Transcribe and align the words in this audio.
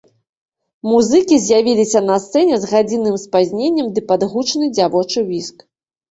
Музыкі 0.91 1.35
з'явіліся 1.41 1.99
на 2.05 2.15
сцэне 2.23 2.55
з 2.63 2.69
гадзінным 2.71 3.17
спазненнем 3.25 3.91
ды 3.97 4.03
пад 4.13 4.21
гучны 4.31 4.71
дзявочы 4.79 5.19
віск. 5.29 5.57